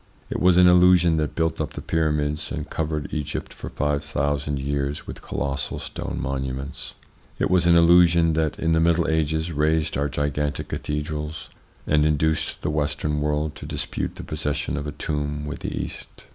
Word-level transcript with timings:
It 0.31 0.39
was 0.39 0.57
an 0.57 0.65
illusion 0.65 1.17
that 1.17 1.35
built 1.35 1.61
up 1.61 1.73
the 1.73 1.79
pyramids, 1.83 2.51
and 2.51 2.67
covered 2.67 3.13
Egypt 3.13 3.53
for 3.53 3.69
five 3.69 4.03
thousand 4.03 4.57
years 4.57 5.05
with 5.05 5.21
colossal 5.21 5.77
stone 5.77 6.17
monuments. 6.19 6.95
It 7.37 7.51
was 7.51 7.67
an 7.67 7.75
illusion 7.75 8.33
that, 8.33 8.57
in 8.57 8.71
the 8.71 8.79
Middle 8.79 9.07
Ages, 9.07 9.51
raised 9.51 9.97
our 9.99 10.09
gigantic 10.09 10.69
cathedrals, 10.69 11.51
and 11.85 12.03
induced 12.03 12.63
the 12.63 12.71
Western 12.71 13.21
world 13.21 13.53
to 13.57 13.67
dispute 13.67 14.15
the 14.15 14.23
possession 14.23 14.75
of 14.75 14.87
a 14.87 14.91
tomb 14.91 15.45
with 15.45 15.59
the 15.59 15.77
East. 15.79 16.25